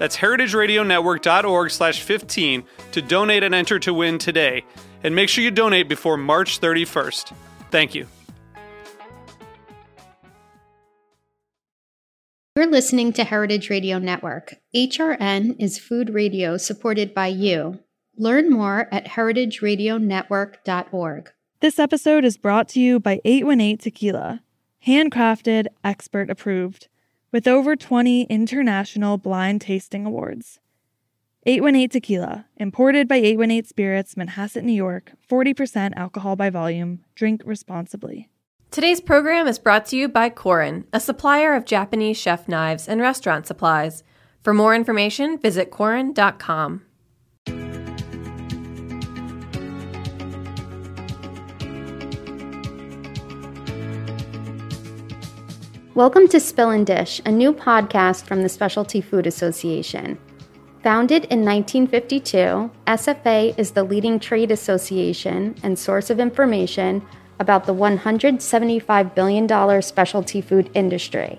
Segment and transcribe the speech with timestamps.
[0.00, 4.64] That's heritageradionetwork.org slash 15 to donate and enter to win today.
[5.04, 7.34] And make sure you donate before March 31st.
[7.70, 8.06] Thank you.
[12.56, 14.54] You're listening to Heritage Radio Network.
[14.74, 17.80] HRN is food radio supported by you.
[18.16, 21.30] Learn more at heritageradionetwork.org.
[21.60, 24.40] This episode is brought to you by 818 Tequila,
[24.86, 26.88] handcrafted, expert approved
[27.32, 30.58] with over 20 international blind tasting awards.
[31.46, 37.00] 818 Tequila, imported by 818 Spirits, Manhasset, New York, 40% alcohol by volume.
[37.14, 38.28] Drink responsibly.
[38.70, 43.00] Today's program is brought to you by Korin, a supplier of Japanese chef knives and
[43.00, 44.04] restaurant supplies.
[44.42, 46.82] For more information, visit Korin.com.
[56.00, 60.16] Welcome to Spill and Dish, a new podcast from the Specialty Food Association.
[60.82, 67.06] Founded in 1952, SFA is the leading trade association and source of information
[67.38, 71.38] about the $175 billion specialty food industry.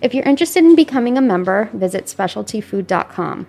[0.00, 3.46] If you're interested in becoming a member, visit specialtyfood.com.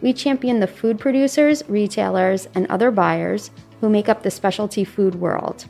[0.00, 3.50] We champion the food producers, retailers, and other buyers
[3.82, 5.66] who make up the specialty food world.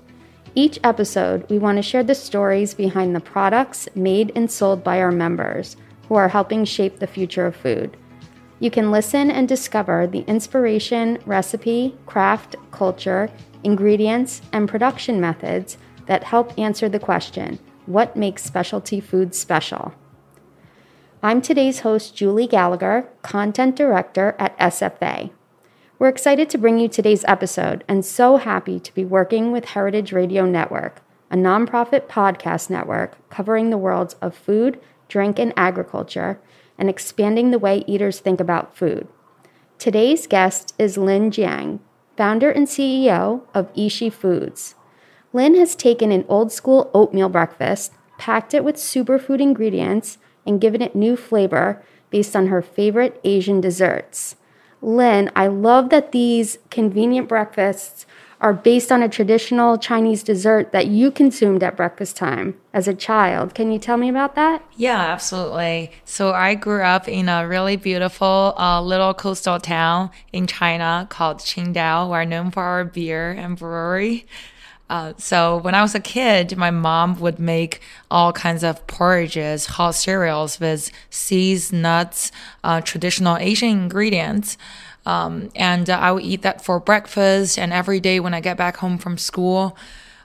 [0.55, 5.01] Each episode, we want to share the stories behind the products made and sold by
[5.01, 5.77] our members
[6.09, 7.97] who are helping shape the future of food.
[8.61, 13.31] You can listen and discover the inspiration, recipe, craft, culture,
[13.65, 19.93] ingredients, and production methods that help answer the question what makes specialty food special?
[21.23, 25.31] I'm today's host, Julie Gallagher, Content Director at SFA.
[26.03, 30.13] We're excited to bring you today's episode and so happy to be working with Heritage
[30.13, 36.41] Radio Network, a nonprofit podcast network covering the worlds of food, drink, and agriculture,
[36.77, 39.07] and expanding the way eaters think about food.
[39.79, 41.79] Today's guest is Lin Jiang,
[42.17, 44.75] founder and CEO of Yishi Foods.
[45.33, 50.83] Lin has taken an old school oatmeal breakfast, packed it with superfood ingredients, and given
[50.83, 51.81] it new flavor
[52.11, 54.35] based on her favorite Asian desserts.
[54.83, 58.05] Lin, I love that these convenient breakfasts
[58.43, 62.95] are based on a traditional Chinese dessert that you consumed at breakfast time as a
[62.95, 63.55] child.
[63.55, 64.65] Can you tell me about that?
[64.77, 65.93] Yeah, absolutely.
[66.05, 71.39] So I grew up in a really beautiful uh, little coastal town in China called
[71.39, 72.11] Qingdao.
[72.11, 74.27] We're known for our beer and brewery.
[74.91, 79.67] Uh, so when I was a kid, my mom would make all kinds of porridges,
[79.67, 82.31] hot cereals with seeds, nuts,
[82.63, 84.59] uh, traditional Asian ingredients.
[85.07, 87.59] Um, and uh, I would eat that for breakfast.
[87.59, 89.77] And every day when I get back home from school,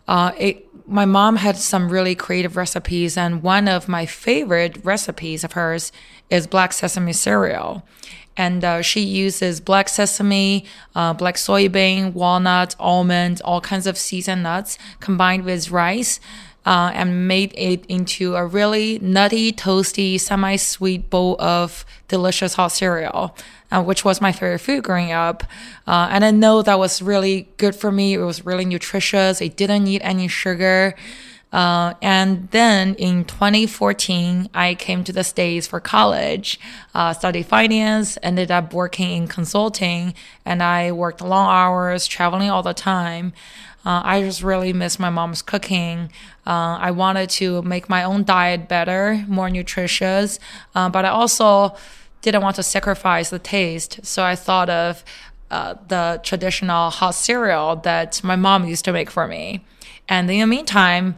[0.07, 3.18] uh, it, my mom had some really creative recipes.
[3.18, 5.91] And one of my favorite recipes of hers
[6.29, 7.84] is black sesame cereal
[8.38, 10.66] and uh, she uses black sesame,
[10.96, 16.20] uh, black soybean, walnut, almond, all kinds of seeds and nuts combined with rice.
[16.66, 23.34] Uh, and made it into a really nutty, toasty, semi-sweet bowl of delicious hot cereal,
[23.72, 25.46] uh, which was my favorite food growing up.
[25.88, 28.16] Uh, and I know that was really good for me.
[28.16, 29.40] It was really nutritious.
[29.40, 30.94] It didn't need any sugar.
[31.51, 36.59] Uh, and then in 2014, I came to the States for college,
[36.94, 40.13] uh, studied finance, ended up working in consulting,
[40.45, 43.33] and I worked long hours, traveling all the time.
[43.85, 46.11] Uh, I just really miss my mom's cooking.
[46.45, 50.39] Uh, I wanted to make my own diet better, more nutritious,
[50.75, 51.75] uh, but I also
[52.21, 54.05] didn't want to sacrifice the taste.
[54.05, 55.05] So I thought of
[55.49, 59.63] uh, the traditional hot cereal that my mom used to make for me.
[60.09, 61.18] And in the meantime,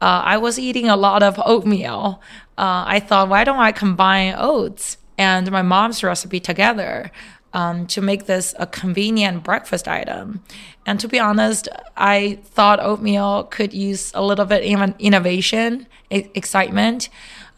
[0.00, 2.22] uh, I was eating a lot of oatmeal.
[2.56, 7.10] Uh, I thought, why don't I combine oats and my mom's recipe together?
[7.52, 10.42] um, to make this a convenient breakfast item.
[10.86, 17.08] And to be honest, I thought oatmeal could use a little bit even innovation, excitement,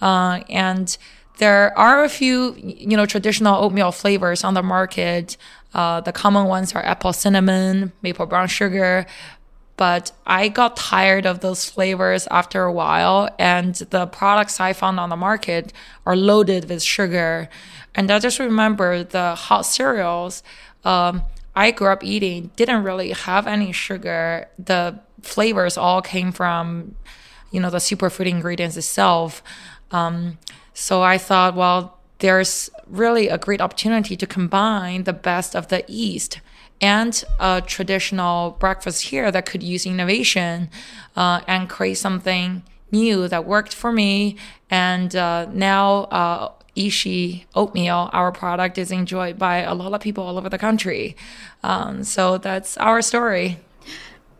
[0.00, 0.96] uh, and
[1.38, 5.36] there are a few, you know, traditional oatmeal flavors on the market.
[5.74, 9.06] Uh, the common ones are apple cinnamon, maple brown sugar,
[9.82, 15.00] but I got tired of those flavors after a while, and the products I found
[15.00, 15.72] on the market
[16.06, 17.48] are loaded with sugar.
[17.92, 20.44] And I just remember the hot cereals
[20.84, 21.24] um,
[21.56, 24.46] I grew up eating didn't really have any sugar.
[24.56, 26.94] The flavors all came from,
[27.50, 29.42] you know, the superfood ingredients itself.
[29.90, 30.38] Um,
[30.74, 35.84] so I thought, well, there's really a great opportunity to combine the best of the
[35.88, 36.40] East
[36.82, 40.68] and a traditional breakfast here that could use innovation
[41.16, 44.36] uh, and create something new that worked for me.
[44.68, 50.24] And uh, now, uh, Yishi oatmeal, our product is enjoyed by a lot of people
[50.24, 51.16] all over the country.
[51.62, 53.58] Um, so that's our story.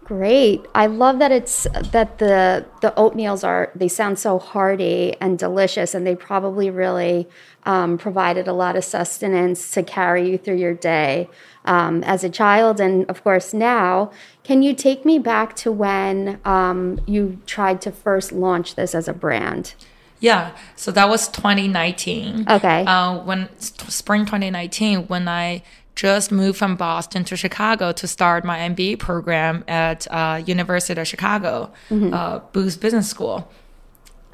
[0.05, 0.67] Great.
[0.75, 5.95] I love that it's that the the oatmeals are they sound so hearty and delicious,
[5.95, 7.29] and they probably really
[7.65, 11.31] um, provided a lot of sustenance to carry you through your day
[11.65, 14.11] um, as a child, and of course now.
[14.43, 19.07] Can you take me back to when um, you tried to first launch this as
[19.07, 19.75] a brand?
[20.19, 22.47] Yeah, so that was 2019.
[22.49, 22.85] Okay.
[22.85, 25.63] Uh, when spring 2019, when I
[25.95, 31.07] just moved from Boston to Chicago to start my MBA program at uh, University of
[31.07, 32.13] Chicago, mm-hmm.
[32.13, 33.51] uh, Booth Business School.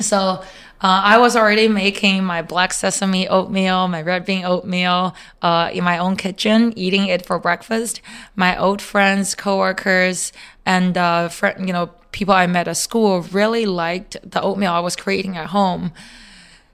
[0.00, 0.43] So uh,
[0.81, 5.99] I was already making my black sesame oatmeal, my red bean oatmeal uh, in my
[5.99, 8.00] own kitchen, eating it for breakfast.
[8.37, 10.32] My old friends, coworkers,
[10.64, 11.28] and uh,
[11.58, 15.49] you know people I met at school really liked the oatmeal I was creating at
[15.49, 15.93] home.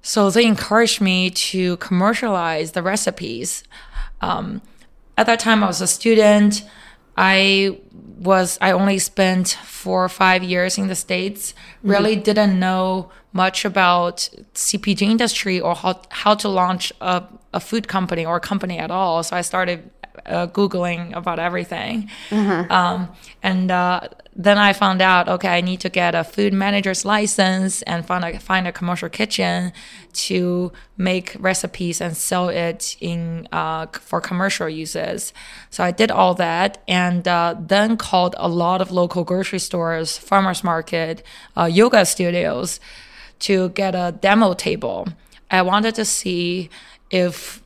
[0.03, 3.65] So they encouraged me to commercialize the recipes.
[4.21, 4.61] Um,
[5.17, 6.65] at that time, I was a student.
[7.17, 7.79] I
[8.19, 11.53] was I only spent four or five years in the states.
[11.53, 11.91] Mm-hmm.
[11.91, 17.23] Really didn't know much about CPG industry or how how to launch a,
[17.53, 19.23] a food company or a company at all.
[19.23, 19.91] So I started
[20.27, 22.67] uh, googling about everything, uh-huh.
[22.71, 23.09] um,
[23.43, 27.83] and uh, then I found out, okay, I need to get a food manager's license
[27.83, 29.73] and find a, find a commercial kitchen
[30.13, 35.33] to make recipes and sell it in uh, for commercial uses.
[35.71, 40.19] So I did all that and uh, then called a lot of local grocery stores,
[40.19, 41.23] farmers market,
[41.57, 42.81] uh, yoga studios
[43.41, 45.07] to get a demo table.
[45.51, 46.71] I wanted to see
[47.11, 47.63] if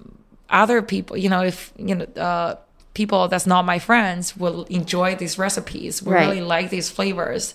[0.50, 2.56] other people, you know, if you know uh,
[2.94, 6.28] people that's not my friends will enjoy these recipes, will right.
[6.28, 7.54] really like these flavors.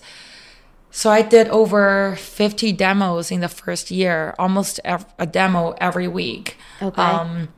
[0.90, 6.56] So I did over 50 demos in the first year, almost a demo every week.
[6.80, 7.02] Okay.
[7.02, 7.48] Um,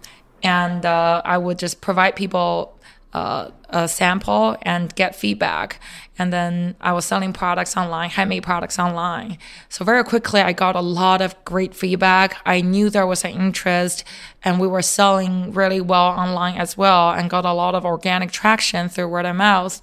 [0.43, 2.76] and uh, I would just provide people
[3.17, 5.81] uh, a sample and get feedback.
[6.19, 9.39] And then I was selling products online, handmade products online.
[9.71, 12.37] So very quickly, I got a lot of great feedback.
[12.45, 14.05] I knew there was an interest,
[14.45, 18.33] and we were selling really well online as well, and got a lot of organic
[18.33, 19.81] traction through word of mouth.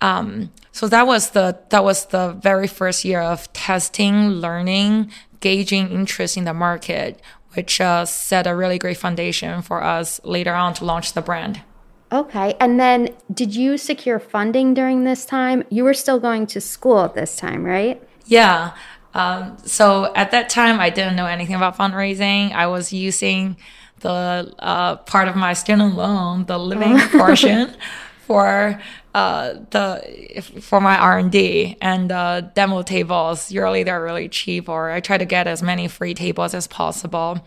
[0.00, 5.90] Um, so that was the that was the very first year of testing, learning, gauging
[5.90, 7.20] interest in the market,
[7.54, 11.60] which uh, set a really great foundation for us later on to launch the brand.
[12.10, 12.54] Okay.
[12.58, 15.64] And then did you secure funding during this time?
[15.70, 18.02] You were still going to school at this time, right?
[18.26, 18.74] Yeah.
[19.14, 22.52] Um, so at that time, I didn't know anything about fundraising.
[22.52, 23.56] I was using
[24.00, 27.74] the uh, part of my student loan, the living portion,
[28.20, 28.80] for
[29.14, 33.50] uh, the for my R and D and uh, demo tables.
[33.50, 37.44] Usually they're really cheap, or I try to get as many free tables as possible.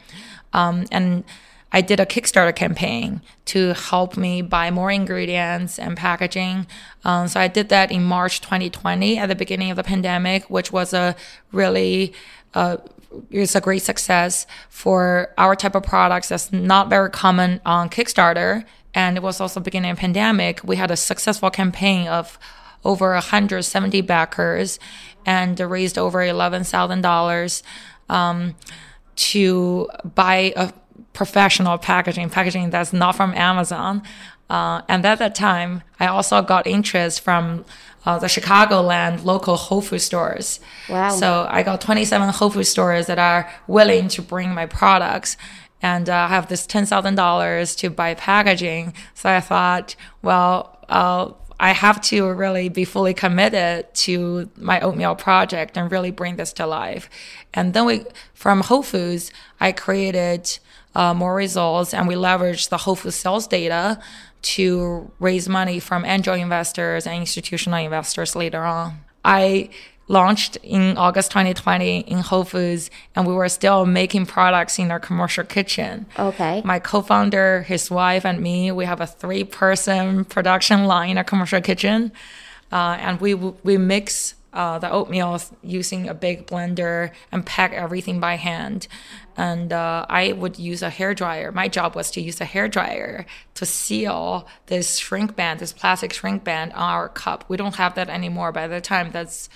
[0.53, 1.23] Um, and
[1.73, 6.67] I did a Kickstarter campaign to help me buy more ingredients and packaging.
[7.05, 10.71] Um, so I did that in March 2020 at the beginning of the pandemic, which
[10.71, 11.15] was a
[11.51, 12.13] really
[12.53, 12.77] uh,
[13.29, 18.65] it's a great success for our type of products that's not very common on Kickstarter.
[18.93, 20.61] And it was also beginning of pandemic.
[20.63, 22.37] We had a successful campaign of
[22.83, 24.79] over 170 backers
[25.25, 27.63] and raised over $11,000
[28.09, 28.55] um,
[29.15, 30.73] to buy a
[31.13, 34.01] professional packaging, packaging that's not from Amazon.
[34.49, 37.63] Uh, and at that time, I also got interest from
[38.05, 40.59] uh, the Chicagoland local Whole Food stores.
[40.89, 41.09] Wow.
[41.09, 45.37] So I got 27 Whole Food stores that are willing to bring my products.
[45.81, 48.93] And uh, I have this $10,000 to buy packaging.
[49.13, 55.15] So I thought, well, uh, I have to really be fully committed to my oatmeal
[55.15, 57.09] project and really bring this to life.
[57.53, 58.03] And then we,
[58.33, 60.57] from Whole Foods, I created
[60.95, 63.99] uh, more results, and we leverage the Whole Foods sales data
[64.41, 68.99] to raise money from angel investors and institutional investors later on.
[69.23, 69.69] I
[70.07, 74.99] launched in August 2020 in Whole Foods, and we were still making products in our
[74.99, 76.05] commercial kitchen.
[76.19, 76.61] Okay.
[76.65, 81.61] My co-founder, his wife, and me, we have a three-person production line in our commercial
[81.61, 82.11] kitchen,
[82.71, 88.19] uh, and we we mix uh, the oatmeal using a big blender and pack everything
[88.19, 88.87] by hand.
[89.37, 91.51] And uh, I would use a hair dryer.
[91.51, 96.13] My job was to use a hair dryer to seal this shrink band, this plastic
[96.13, 97.45] shrink band on our cup.
[97.47, 98.51] We don't have that anymore.
[98.51, 99.49] By the time that's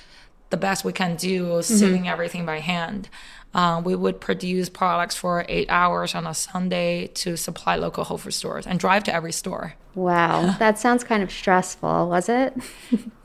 [0.50, 2.10] the best we can do, sealing mm-hmm.
[2.10, 3.10] everything by hand.
[3.54, 8.18] Uh, we would produce products for eight hours on a Sunday to supply local Whole
[8.18, 9.75] Foods stores and drive to every store.
[9.96, 12.54] Wow, that sounds kind of stressful, was it?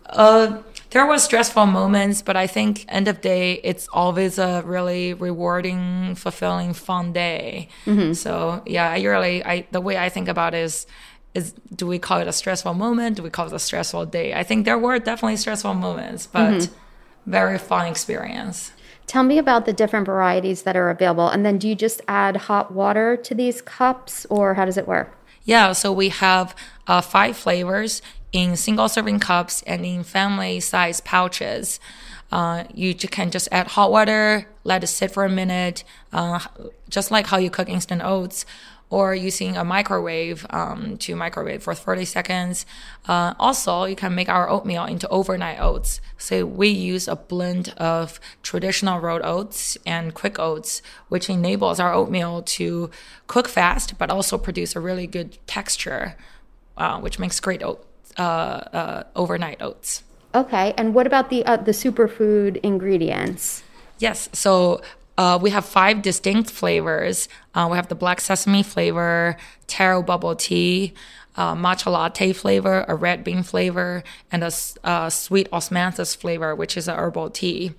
[0.06, 0.58] uh,
[0.90, 6.14] there was stressful moments, but I think end of day, it's always a really rewarding,
[6.16, 7.68] fulfilling, fun day.
[7.86, 8.12] Mm-hmm.
[8.14, 10.86] So yeah, I really, I the way I think about it is
[11.32, 13.16] is do we call it a stressful moment?
[13.16, 14.34] Do we call it a stressful day?
[14.34, 16.74] I think there were definitely stressful moments, but mm-hmm.
[17.30, 18.72] very fun experience.
[19.06, 21.28] Tell me about the different varieties that are available.
[21.28, 24.86] And then do you just add hot water to these cups or how does it
[24.86, 25.16] work?
[25.44, 26.54] Yeah, so we have
[26.86, 28.02] uh, five flavors
[28.32, 31.80] in single serving cups and in family size pouches.
[32.32, 35.82] Uh, you can just add hot water, let it sit for a minute,
[36.12, 36.38] uh,
[36.88, 38.46] just like how you cook instant oats,
[38.90, 42.66] or using a microwave um, to microwave for 30 seconds.
[43.06, 46.00] Uh, also, you can make our oatmeal into overnight oats.
[46.18, 51.94] So we use a blend of traditional rolled oats and quick oats, which enables our
[51.94, 52.90] oatmeal to
[53.28, 56.16] cook fast, but also produce a really good texture,
[56.76, 57.86] uh, which makes great oat,
[58.18, 60.02] uh, uh overnight oats.
[60.34, 63.62] Okay, and what about the uh, the superfood ingredients?
[63.98, 64.80] Yes, so
[65.18, 67.28] uh, we have five distinct flavors.
[67.54, 69.36] Uh, we have the black sesame flavor,
[69.66, 70.94] taro bubble tea,
[71.36, 74.02] uh, matcha latte flavor, a red bean flavor,
[74.32, 74.52] and a,
[74.84, 77.72] a sweet osmanthus flavor, which is a herbal tea.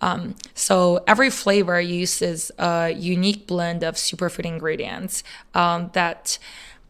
[0.00, 6.38] Um, so every flavor uses a unique blend of superfood ingredients um, that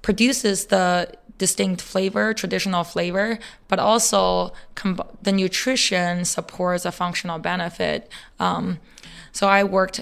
[0.02, 3.38] produces the distinct flavor, traditional flavor,
[3.69, 4.52] but also
[5.23, 8.11] the nutrition supports a functional benefit.
[8.38, 8.81] Um,
[9.33, 10.00] so I worked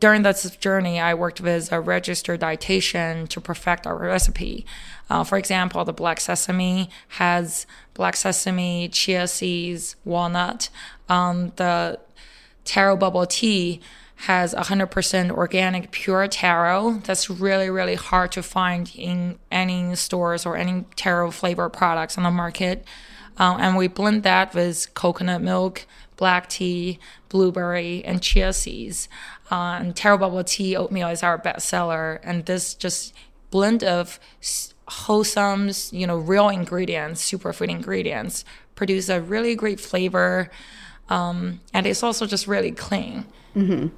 [0.00, 0.98] during this journey.
[0.98, 4.64] I worked with a registered dietitian to perfect our recipe.
[5.10, 10.70] Uh, for example, the black sesame has black sesame, chia seeds, walnut.
[11.08, 12.00] Um, the
[12.64, 13.82] taro bubble tea
[14.22, 17.00] has 100% organic pure taro.
[17.04, 22.22] That's really, really hard to find in any stores or any taro flavor products on
[22.22, 22.84] the market.
[23.36, 25.86] Um, and we blend that with coconut milk,
[26.16, 27.00] black tea,
[27.30, 29.08] blueberry, and chia seeds.
[29.50, 32.20] Uh, and Taro Bubble Tea Oatmeal is our best seller.
[32.22, 33.12] And this just
[33.50, 34.20] blend of
[34.86, 38.44] wholesome, you know, real ingredients, superfood ingredients,
[38.76, 40.48] produce a really great flavor.
[41.08, 43.26] Um, and it's also just really clean.
[43.56, 43.88] Mm-hmm.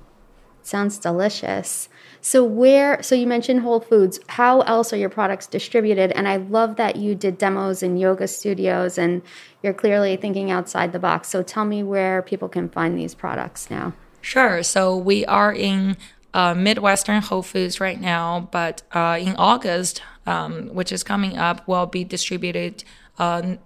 [0.65, 1.91] Sounds delicious.
[2.23, 4.19] So where so you mentioned Whole Foods.
[4.29, 6.11] How else are your products distributed?
[6.13, 9.21] And I love that you did demos in yoga studios and
[9.63, 11.29] you're clearly thinking outside the box.
[11.29, 13.93] So tell me where people can find these products now.
[14.23, 14.63] Sure.
[14.63, 15.99] So we are in
[16.33, 21.69] uh, Midwestern Whole Foods right now, but uh, in August, um, which is coming up,
[21.69, 22.85] will be distributed
[23.19, 23.57] uh,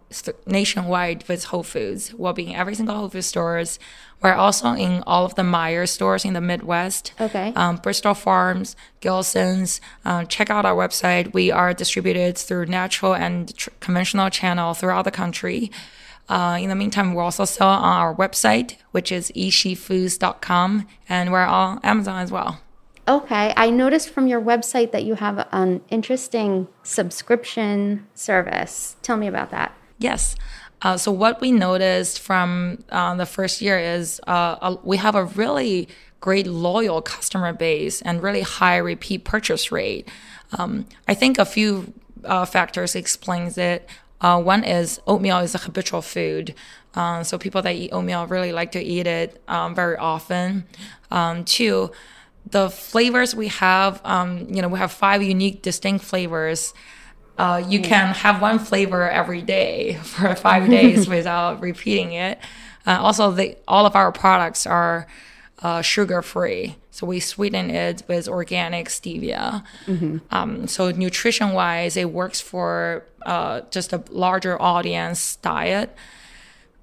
[0.46, 2.12] nationwide with Whole Foods.
[2.14, 3.78] We'll be in every single Whole Foods stores.
[4.22, 7.12] We're also in all of the Meijer stores in the Midwest.
[7.20, 7.52] Okay.
[7.54, 9.80] Um, Bristol Farms, Gelson's.
[10.04, 11.32] Uh, check out our website.
[11.32, 15.70] We are distributed through natural and tr- conventional channel throughout the country.
[16.28, 21.44] Uh, in the meantime, we're also sell on our website, which is yishifoods.com, and we're
[21.44, 22.60] on Amazon as well.
[23.08, 23.54] Okay.
[23.56, 28.96] I noticed from your website that you have an interesting subscription service.
[29.02, 29.74] Tell me about that.
[29.98, 30.36] Yes.
[30.82, 35.24] Uh, so what we noticed from uh, the first year is uh, we have a
[35.24, 35.88] really
[36.20, 40.06] great loyal customer base and really high repeat purchase rate.
[40.58, 43.88] Um, I think a few uh, factors explains it.
[44.20, 46.54] Uh, one is oatmeal is a habitual food.
[46.94, 50.64] Uh, so people that eat oatmeal really like to eat it um, very often.
[51.10, 51.90] Um, two,
[52.50, 56.74] the flavors we have, um, you know, we have five unique, distinct flavors.
[57.36, 62.38] Uh, you can have one flavor every day for five days without repeating it.
[62.86, 65.06] Uh, also, the, all of our products are
[65.62, 69.64] uh, sugar free, so we sweeten it with organic stevia.
[69.86, 70.18] Mm-hmm.
[70.30, 75.94] Um, so nutrition wise, it works for uh, just a larger audience diet.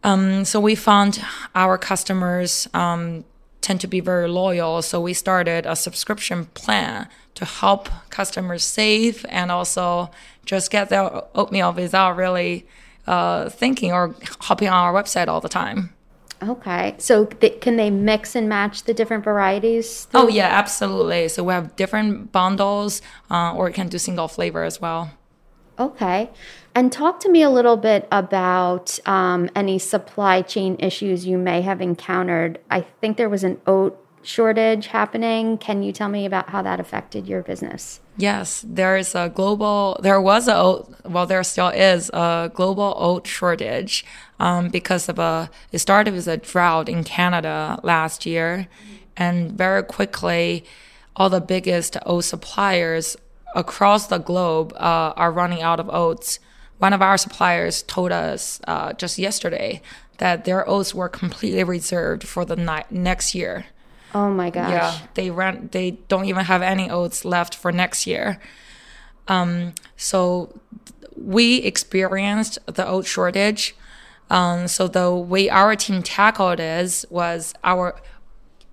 [0.03, 1.24] Um, so we found
[1.55, 3.25] our customers um,
[3.65, 4.84] tend to be very loyal.
[4.84, 10.12] So we started a subscription plan to help customers save and also
[10.45, 12.67] just get their oatmeal without really
[13.07, 15.89] uh, thinking or hopping on our website all the time.
[16.43, 16.93] Okay.
[17.00, 20.07] So th- can they mix and match the different varieties?
[20.13, 21.27] Oh, yeah, absolutely.
[21.29, 25.10] So we have different bundles uh, or you can do single flavor as well.
[25.79, 26.29] Okay.
[26.75, 31.62] And talk to me a little bit about um, any supply chain issues you may
[31.62, 32.60] have encountered.
[32.70, 35.58] I think there was an oat shortage happening.
[35.58, 38.01] Can you tell me about how that affected your business?
[38.17, 43.25] Yes, there is a global, there was a well, there still is a global oat
[43.25, 44.03] shortage
[44.39, 48.67] um, because of a, it started with a drought in Canada last year.
[49.15, 50.65] And very quickly,
[51.15, 53.15] all the biggest oat suppliers
[53.55, 56.39] across the globe uh, are running out of oats.
[56.77, 59.82] One of our suppliers told us uh, just yesterday
[60.17, 63.65] that their oats were completely reserved for the ni- next year.
[64.13, 64.72] Oh my gosh.
[64.72, 65.70] Yeah, they ran.
[65.72, 68.39] They don't even have any oats left for next year.
[69.27, 70.60] Um, so
[71.17, 73.75] we experienced the oat shortage.
[74.29, 77.96] Um, so the way our team tackled it was our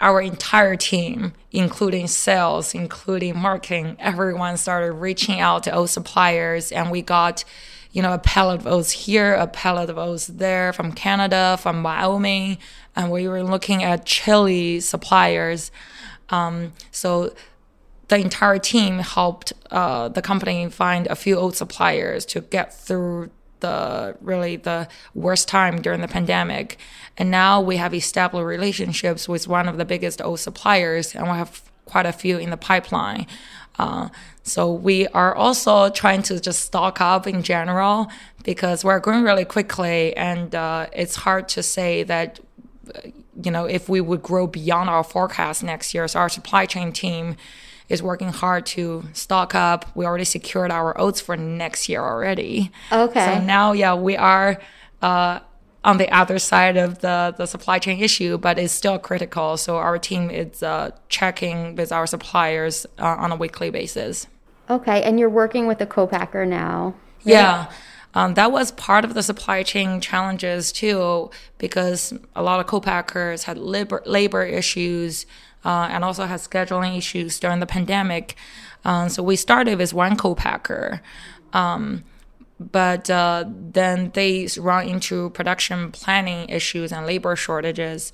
[0.01, 6.91] our entire team, including sales, including marketing, everyone started reaching out to oat suppliers, and
[6.91, 7.45] we got
[7.93, 11.83] you know, a pallet of oats here, a pallet of oats there from Canada, from
[11.83, 12.59] Wyoming,
[12.97, 15.71] and we were looking at Chile suppliers.
[16.31, 17.35] Um, so
[18.09, 23.31] the entire team helped uh, the company find a few oat suppliers to get through
[23.61, 26.79] the really the worst time during the pandemic.
[27.17, 31.31] And now we have established relationships with one of the biggest oat suppliers, and we
[31.33, 33.27] have quite a few in the pipeline.
[33.79, 34.09] Uh,
[34.43, 38.11] so we are also trying to just stock up in general
[38.45, 42.41] because we're growing really quickly, and uh, it's hard to say that
[43.43, 46.07] you know if we would grow beyond our forecast next year.
[46.09, 47.37] So our supply chain team
[47.89, 49.85] is working hard to stock up.
[49.95, 52.73] We already secured our oats for next year already.
[52.91, 53.25] Okay.
[53.25, 54.61] So now, yeah, we are.
[55.01, 55.41] Uh,
[55.85, 59.57] on the other side of the, the supply chain issue, but it's still critical.
[59.57, 64.27] So our team is uh, checking with our suppliers uh, on a weekly basis.
[64.71, 66.95] Okay, and you're working with a co-packer now.
[67.25, 67.33] Right?
[67.33, 67.73] Yeah.
[68.15, 73.45] Um, that was part of the supply chain challenges too, because a lot of co-packers
[73.45, 75.27] had labor, labor issues
[75.65, 78.37] uh, and also had scheduling issues during the pandemic.
[78.85, 81.01] Um, so we started with one co-packer.
[81.53, 82.05] Um,
[82.71, 88.13] but uh, then they run into production planning issues and labor shortages.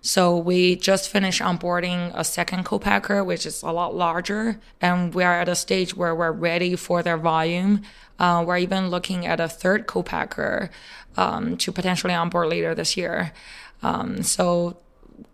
[0.00, 5.22] So we just finished onboarding a second co-packer, which is a lot larger, and we
[5.22, 7.82] are at a stage where we're ready for their volume.
[8.18, 10.70] Uh, we're even looking at a third co-packer
[11.16, 13.32] um, to potentially onboard later this year.
[13.82, 14.76] Um, so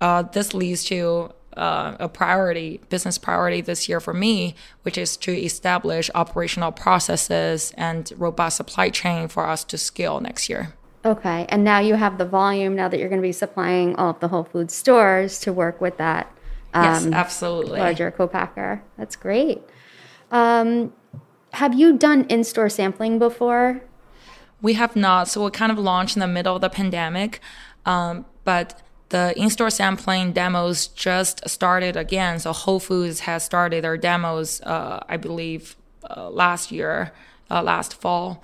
[0.02, 5.16] uh, this leads to uh, a priority, business priority this year for me, which is
[5.18, 10.74] to establish operational processes and robust supply chain for us to scale next year.
[11.04, 11.46] Okay.
[11.48, 14.20] And now you have the volume now that you're going to be supplying all of
[14.20, 16.32] the Whole Foods stores to work with that.
[16.74, 17.80] Um, yes, absolutely.
[17.80, 18.82] Larger co-packer.
[18.96, 19.62] That's great.
[20.30, 20.92] Um,
[21.52, 23.80] have you done in-store sampling before?
[24.60, 25.28] We have not.
[25.28, 27.40] So we kind of launched in the middle of the pandemic,
[27.86, 32.38] um, but the in-store sampling demos just started again.
[32.38, 35.76] So Whole Foods has started their demos, uh, I believe,
[36.08, 37.12] uh, last year,
[37.50, 38.42] uh, last fall.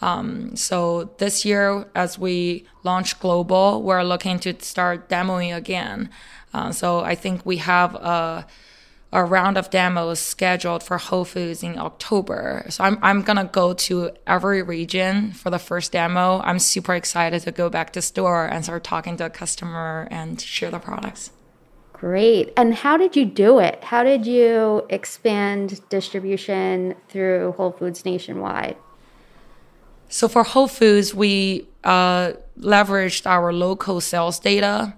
[0.00, 6.10] Um, so this year, as we launch global, we're looking to start demoing again.
[6.52, 8.46] Uh, so I think we have a
[9.12, 12.66] a round of demos scheduled for Whole Foods in October.
[12.70, 16.40] So I'm, I'm going to go to every region for the first demo.
[16.42, 20.40] I'm super excited to go back to store and start talking to a customer and
[20.40, 21.30] share the products.
[21.92, 22.52] Great.
[22.56, 23.82] And how did you do it?
[23.84, 28.76] How did you expand distribution through Whole Foods nationwide?
[30.08, 34.94] So for Whole Foods, we uh, leveraged our local sales data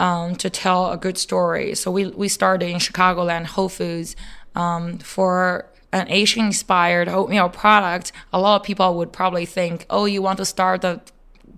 [0.00, 1.74] um, to tell a good story.
[1.74, 4.16] So we, we started in Chicagoland Whole Foods
[4.54, 8.10] um, for an Asian inspired oatmeal product.
[8.32, 11.02] A lot of people would probably think, oh, you want to start the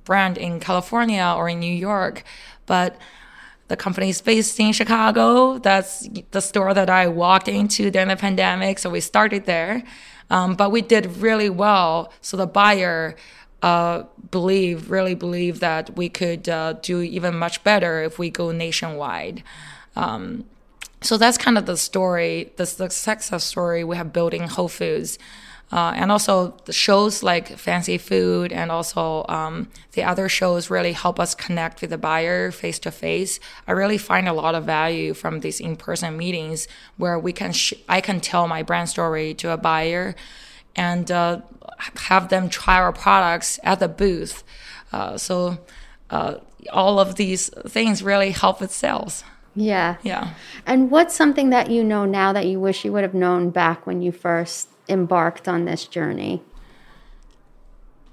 [0.04, 2.24] brand in California or in New York.
[2.66, 2.96] But
[3.68, 5.58] the company is based in Chicago.
[5.58, 8.80] That's the store that I walked into during the pandemic.
[8.80, 9.84] So we started there.
[10.30, 12.12] Um, but we did really well.
[12.22, 13.14] So the buyer
[13.62, 18.50] uh, believe, really believe that we could uh, do even much better if we go
[18.50, 19.42] nationwide.
[19.96, 20.44] Um,
[21.00, 25.18] so that's kind of the story, the success story we have building Whole Foods.
[25.72, 30.92] Uh, and also the shows like Fancy Food and also um, the other shows really
[30.92, 33.40] help us connect with the buyer face to face.
[33.66, 37.52] I really find a lot of value from these in person meetings where we can
[37.52, 40.14] sh- I can tell my brand story to a buyer
[40.76, 41.40] and uh,
[41.96, 44.44] have them try our products at the booth.
[44.92, 45.58] Uh, so
[46.10, 46.36] uh,
[46.72, 49.24] all of these things really help with sales.
[49.54, 49.96] Yeah.
[50.02, 50.34] Yeah.
[50.66, 53.86] And what's something that you know now that you wish you would have known back
[53.86, 56.42] when you first embarked on this journey?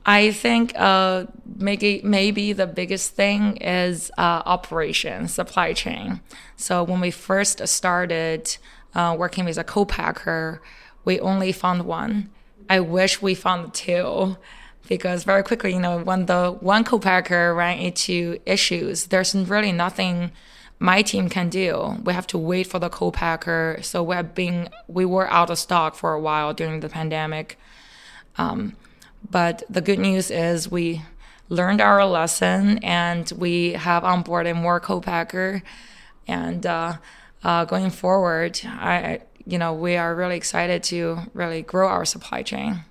[0.05, 1.25] I think uh,
[1.57, 6.21] maybe maybe the biggest thing is uh, operation, supply chain.
[6.55, 8.57] So when we first started
[8.95, 10.61] uh, working with a co-packer,
[11.05, 12.31] we only found one.
[12.69, 14.37] I wish we found two
[14.87, 20.31] because very quickly, you know, when the one co-packer ran into issues, there's really nothing
[20.79, 21.97] my team can do.
[22.03, 23.79] We have to wait for the co-packer.
[23.81, 27.59] So we're being we were out of stock for a while during the pandemic.
[28.37, 28.75] Um,
[29.29, 31.01] but the good news is we
[31.49, 35.63] learned our lesson and we have onboarded more co-packer.
[36.27, 36.97] And uh,
[37.43, 42.43] uh, going forward, I you know we are really excited to really grow our supply
[42.43, 42.85] chain.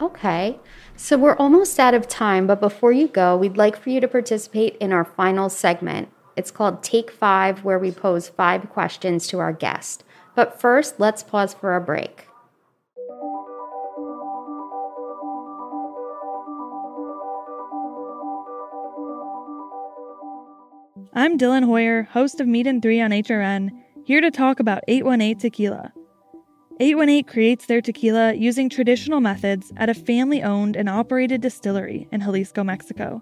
[0.00, 0.58] Okay.
[0.94, 4.08] So we're almost out of time, but before you go, we'd like for you to
[4.08, 6.10] participate in our final segment.
[6.36, 10.04] It's called Take Five, where we pose five questions to our guest.
[10.34, 12.28] But first, let's pause for a break.
[21.14, 23.70] I'm Dylan Hoyer, host of Meat and 3 on HRN,
[24.06, 25.92] here to talk about 818 Tequila.
[26.78, 32.20] 818 creates their tequila using traditional methods at a family owned and operated distillery in
[32.20, 33.20] Jalisco, Mexico.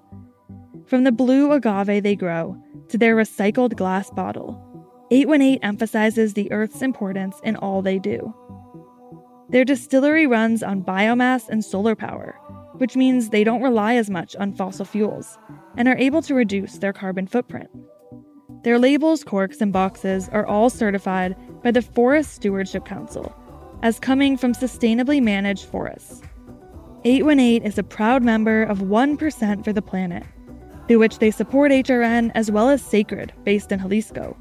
[0.86, 4.60] From the blue agave they grow to their recycled glass bottle,
[5.10, 8.34] 818 emphasizes the earth's importance in all they do.
[9.48, 12.38] Their distillery runs on biomass and solar power,
[12.74, 15.38] which means they don't rely as much on fossil fuels
[15.78, 17.70] and are able to reduce their carbon footprint.
[18.64, 23.34] Their labels, corks, and boxes are all certified by the Forest Stewardship Council
[23.82, 26.22] as coming from sustainably managed forests.
[27.04, 30.22] 818 is a proud member of 1% for the Planet,
[30.88, 34.34] through which they support HRN as well as Sacred, based in Jalisco,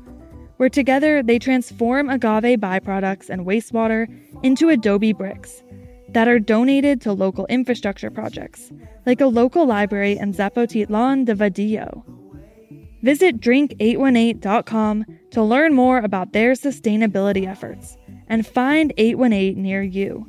[0.55, 4.07] where together they transform agave byproducts and wastewater
[4.41, 5.63] into adobe bricks
[6.07, 8.71] that are donated to local infrastructure projects,
[9.05, 12.05] like a local library in Zapotitlan de Vadillo.
[13.03, 20.25] Visit drink818.com to learn more about their sustainability efforts and find 818 near you.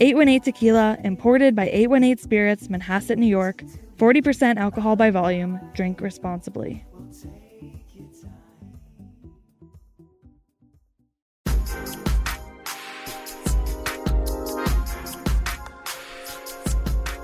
[0.00, 3.62] 818 Tequila, imported by 818 Spirits, Manhasset, New York,
[3.96, 5.60] 40% alcohol by volume.
[5.72, 6.84] Drink responsibly.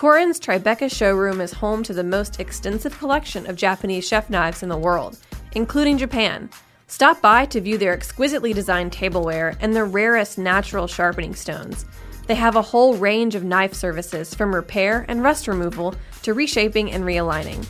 [0.00, 4.70] Korin's Tribeca showroom is home to the most extensive collection of Japanese chef knives in
[4.70, 5.18] the world,
[5.52, 6.48] including Japan.
[6.86, 11.84] Stop by to view their exquisitely designed tableware and the rarest natural sharpening stones.
[12.26, 16.92] They have a whole range of knife services from repair and rust removal to reshaping
[16.92, 17.62] and realigning.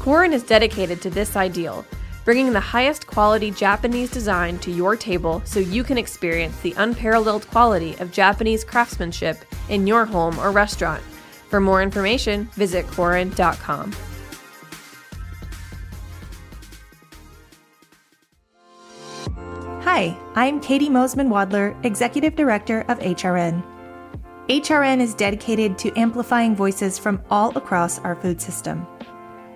[0.00, 1.86] Korin is dedicated to this ideal,
[2.26, 7.48] bringing the highest quality Japanese design to your table so you can experience the unparalleled
[7.48, 9.38] quality of Japanese craftsmanship
[9.70, 11.02] in your home or restaurant.
[11.50, 13.92] For more information, visit Korin.com.
[19.82, 23.64] Hi, I'm Caity Moseman Wadler, Executive Director of HRN.
[24.48, 28.86] HRN is dedicated to amplifying voices from all across our food system.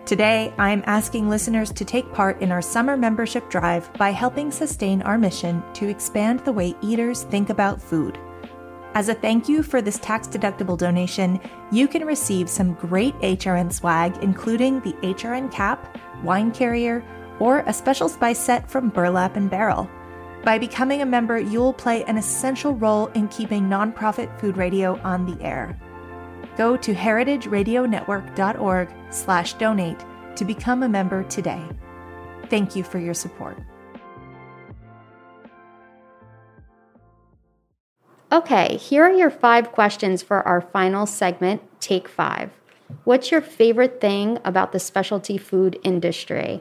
[0.04, 5.00] Today, I'm asking listeners to take part in our summer membership drive by helping sustain
[5.02, 8.18] our mission to expand the way eaters think about food.
[8.94, 11.40] As a thank you for this tax deductible donation,
[11.72, 17.04] you can receive some great HRN swag, including the HRN cap, wine carrier,
[17.40, 19.90] or a special spice set from Burlap and Barrel.
[20.44, 25.26] By becoming a member, you'll play an essential role in keeping nonprofit food radio on
[25.26, 25.76] the air.
[26.56, 30.04] Go to heritageradionetwork.org slash donate
[30.36, 31.66] to become a member today.
[32.48, 33.58] Thank you for your support.
[38.34, 42.50] Okay, here are your five questions for our final segment, Take Five.
[43.04, 46.60] What's your favorite thing about the specialty food industry?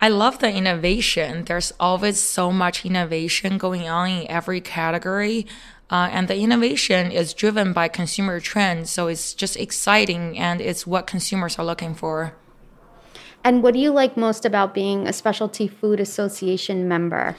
[0.00, 1.44] I love the innovation.
[1.44, 5.46] There's always so much innovation going on in every category.
[5.88, 8.90] Uh, and the innovation is driven by consumer trends.
[8.90, 12.34] So it's just exciting and it's what consumers are looking for.
[13.44, 17.36] And what do you like most about being a Specialty Food Association member?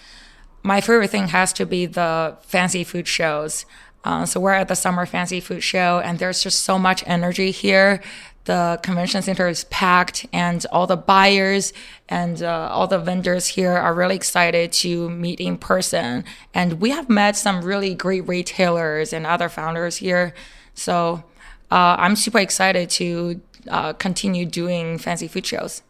[0.63, 3.65] My favorite thing has to be the fancy food shows.
[4.03, 7.51] Uh, so we're at the Summer Fancy Food Show, and there's just so much energy
[7.51, 8.01] here.
[8.45, 11.73] The convention center is packed, and all the buyers
[12.09, 16.23] and uh, all the vendors here are really excited to meet in person.
[16.53, 20.33] And we have met some really great retailers and other founders here.
[20.73, 21.23] So
[21.69, 25.83] uh, I'm super excited to uh, continue doing fancy food shows.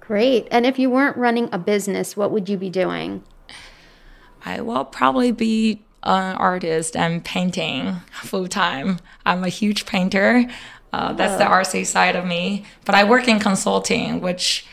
[0.00, 0.48] Great.
[0.50, 3.22] And if you weren't running a business, what would you be doing?
[4.46, 9.00] I will probably be an artist and painting full time.
[9.26, 10.48] I'm a huge painter.
[10.92, 12.64] Uh, that's the RC side of me.
[12.84, 14.64] But I work in consulting, which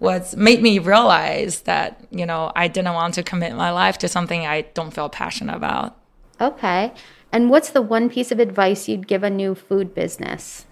[0.00, 4.08] was made me realize that you know I didn't want to commit my life to
[4.08, 5.96] something I don't feel passionate about.
[6.40, 6.92] Okay.
[7.32, 10.66] And what's the one piece of advice you'd give a new food business?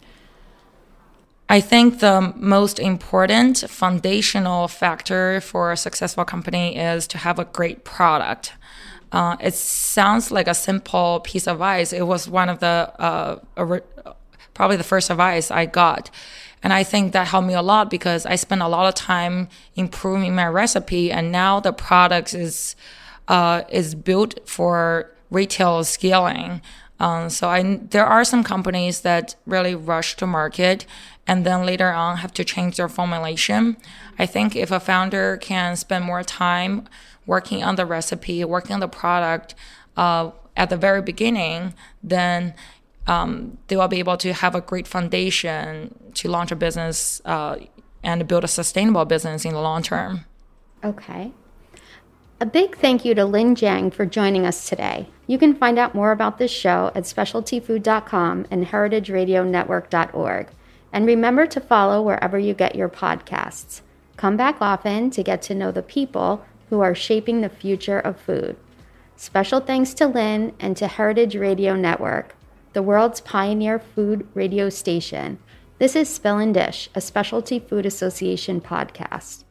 [1.48, 7.46] I think the most important foundational factor for a successful company is to have a
[7.46, 8.52] great product.
[9.12, 11.94] Uh, it sounds like a simple piece of advice.
[11.94, 13.38] It was one of the uh,
[14.52, 16.10] probably the first advice I got.
[16.62, 19.48] And I think that helped me a lot because I spent a lot of time
[19.76, 22.76] improving my recipe, and now the product is
[23.28, 26.60] uh, is built for retail scaling.
[27.00, 30.84] Um, so I there are some companies that really rush to market
[31.28, 33.76] and then later on have to change their formulation.
[34.18, 36.88] I think if a founder can spend more time
[37.26, 39.54] working on the recipe, working on the product
[39.96, 42.54] uh, at the very beginning, then
[43.06, 47.58] um, they will be able to have a great foundation to launch a business uh,
[48.02, 50.24] and build a sustainable business in the long term.
[50.82, 51.32] Okay.
[52.40, 55.08] A big thank you to Lin Jiang for joining us today.
[55.26, 60.48] You can find out more about this show at specialtyfood.com and heritageradionetwork.org.
[60.92, 63.82] And remember to follow wherever you get your podcasts.
[64.16, 68.20] Come back often to get to know the people who are shaping the future of
[68.20, 68.56] food.
[69.16, 72.36] Special thanks to Lin and to Heritage Radio Network,
[72.72, 75.38] the world's pioneer food radio station.
[75.78, 79.44] This is Spill and Dish, a Specialty Food Association podcast.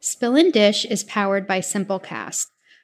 [0.00, 2.51] Spill and Dish is powered by Simplecast.